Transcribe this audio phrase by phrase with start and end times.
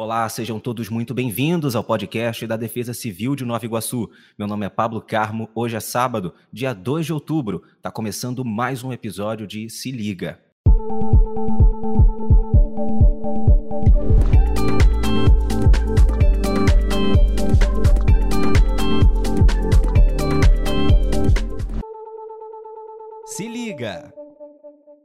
[0.00, 4.08] Olá, sejam todos muito bem-vindos ao podcast da Defesa Civil de Nova Iguaçu.
[4.38, 5.50] Meu nome é Pablo Carmo.
[5.52, 7.64] Hoje é sábado, dia 2 de outubro.
[7.76, 10.38] Está começando mais um episódio de Se Liga.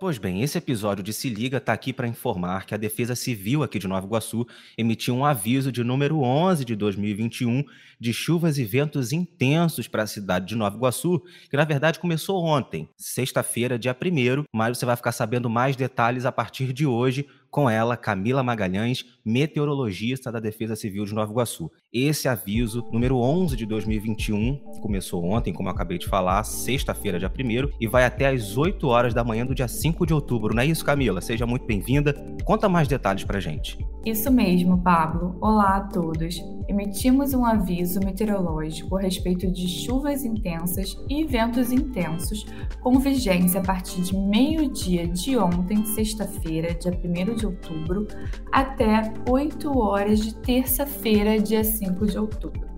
[0.00, 3.62] Pois bem, esse episódio de Se Liga está aqui para informar que a Defesa Civil
[3.62, 4.44] aqui de Nova Iguaçu
[4.76, 7.64] emitiu um aviso de número 11 de 2021
[7.98, 12.44] de chuvas e ventos intensos para a cidade de Nova Iguaçu, que na verdade começou
[12.44, 17.26] ontem, sexta-feira, dia 1 mas você vai ficar sabendo mais detalhes a partir de hoje
[17.54, 21.70] com ela, Camila Magalhães, meteorologista da Defesa Civil de Nova Iguaçu.
[21.92, 27.30] Esse aviso, número 11 de 2021, começou ontem, como eu acabei de falar, sexta-feira, dia
[27.30, 30.52] 1 e vai até às 8 horas da manhã do dia 5 de outubro.
[30.52, 31.20] Não é isso, Camila?
[31.20, 32.12] Seja muito bem-vinda.
[32.44, 33.78] Conta mais detalhes pra gente.
[34.04, 35.34] Isso mesmo, Pablo.
[35.40, 36.38] Olá a todos.
[36.68, 42.44] Emitimos um aviso meteorológico a respeito de chuvas intensas e ventos intensos,
[42.82, 48.06] com vigência a partir de meio-dia de ontem, sexta-feira, dia 1 de outubro,
[48.52, 52.68] até 8 horas de terça-feira, dia 5 de outubro.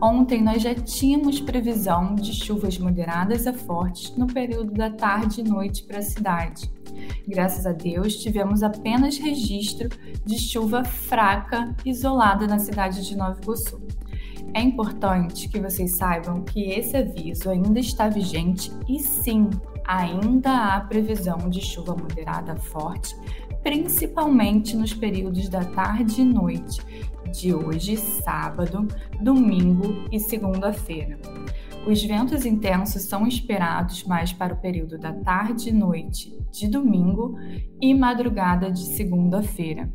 [0.00, 5.44] Ontem nós já tínhamos previsão de chuvas moderadas a fortes no período da tarde e
[5.44, 6.70] noite para a cidade.
[7.26, 9.88] Graças a Deus, tivemos apenas registro
[10.24, 13.80] de chuva fraca isolada na cidade de Nova Iguaçu.
[14.52, 19.48] É importante que vocês saibam que esse aviso ainda está vigente e sim,
[19.86, 23.16] ainda há previsão de chuva moderada forte,
[23.62, 26.84] principalmente nos períodos da tarde e noite
[27.32, 28.86] de hoje, sábado,
[29.20, 31.18] domingo e segunda-feira.
[31.84, 37.36] Os ventos intensos são esperados mais para o período da tarde e noite de domingo
[37.80, 39.92] e madrugada de segunda-feira.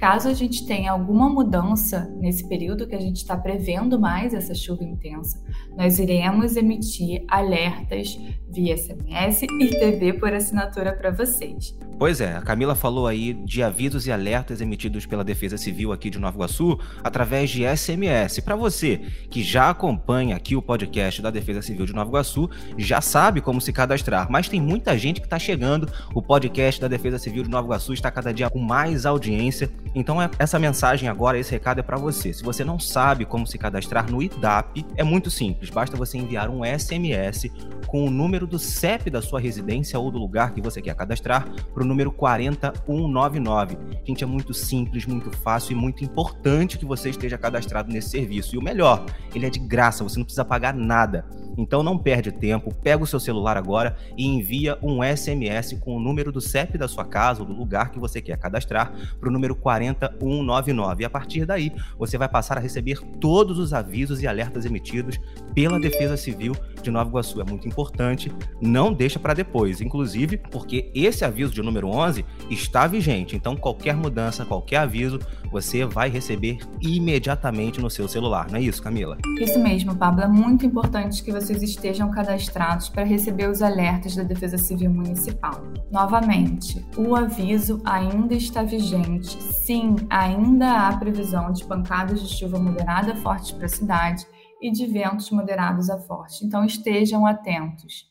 [0.00, 4.54] Caso a gente tenha alguma mudança nesse período que a gente está prevendo mais essa
[4.54, 5.38] chuva intensa,
[5.76, 11.78] nós iremos emitir alertas via SMS e TV por assinatura para vocês.
[11.98, 16.08] Pois é, a Camila falou aí de avisos e alertas emitidos pela Defesa Civil aqui
[16.08, 18.40] de Nova Iguaçu através de SMS.
[18.40, 22.48] Para você que já acompanha aqui o podcast da Defesa Civil de Nova Iguaçu,
[22.78, 25.92] já sabe como se cadastrar, mas tem muita gente que está chegando.
[26.14, 29.70] O podcast da Defesa Civil de Nova Iguaçu está cada dia com mais audiência.
[29.94, 32.32] Então é, essa mensagem agora, esse recado é para você.
[32.32, 35.70] Se você não sabe como se cadastrar no IDAP, é muito simples.
[35.70, 37.50] Basta você enviar um SMS
[37.86, 41.48] com o número do CEP da sua residência ou do lugar que você quer cadastrar
[41.74, 43.76] para o número 40199.
[44.06, 48.54] Gente, é muito simples, muito fácil e muito importante que você esteja cadastrado nesse serviço.
[48.54, 51.24] E o melhor, ele é de graça, você não precisa pagar nada.
[51.58, 56.00] Então não perde tempo, pega o seu celular agora e envia um SMS com o
[56.00, 59.32] número do CEP da sua casa ou do lugar que você quer cadastrar para o
[59.32, 61.02] número 40199.
[61.02, 65.18] E a partir daí, você vai passar a receber todos os avisos e alertas emitidos
[65.54, 67.40] pela Defesa Civil de Nova Iguaçu.
[67.40, 72.86] É muito importante, não deixa para depois, inclusive porque esse aviso de número 11 está
[72.86, 73.36] vigente.
[73.36, 75.18] Então qualquer mudança, qualquer aviso,
[75.50, 78.48] você vai receber imediatamente no seu celular.
[78.50, 79.18] Não é isso, Camila?
[79.40, 80.22] Isso mesmo, Pablo.
[80.22, 85.62] É muito importante que vocês estejam cadastrados para receber os alertas da Defesa Civil Municipal.
[85.90, 89.40] Novamente, o aviso ainda está vigente.
[89.42, 94.26] Sim, ainda há previsão de pancadas de chuva moderada fortes para a cidade
[94.60, 96.42] e de ventos moderados a fortes.
[96.42, 98.10] Então estejam atentos.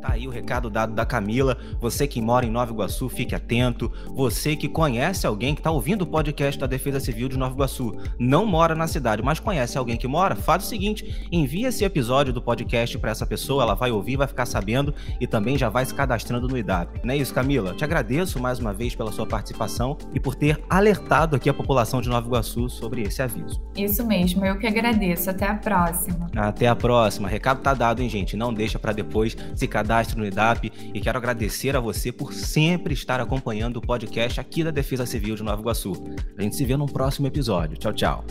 [0.00, 1.56] Tá aí o recado dado da Camila.
[1.80, 3.90] Você que mora em Nova Iguaçu, fique atento.
[4.14, 7.96] Você que conhece alguém que está ouvindo o podcast da Defesa Civil de Nova Iguaçu,
[8.18, 12.32] não mora na cidade, mas conhece alguém que mora, faz o seguinte: envia esse episódio
[12.32, 15.84] do podcast para essa pessoa, ela vai ouvir, vai ficar sabendo e também já vai
[15.84, 17.00] se cadastrando no IDAP.
[17.02, 17.74] Não é isso, Camila?
[17.74, 22.00] Te agradeço mais uma vez pela sua participação e por ter alertado aqui a população
[22.00, 23.62] de Nova Iguaçu sobre esse aviso.
[23.76, 25.30] Isso mesmo, eu que agradeço.
[25.30, 26.26] Até a próxima.
[26.36, 27.28] Até a próxima.
[27.28, 28.36] Recado tá dado, hein, gente?
[28.36, 32.94] Não deixa para depois, se cadastre no IDAP e quero agradecer a você por sempre
[32.94, 35.92] estar acompanhando o podcast aqui da Defesa Civil de Nova Iguaçu.
[36.36, 37.76] A gente se vê num próximo episódio.
[37.76, 38.24] Tchau, tchau.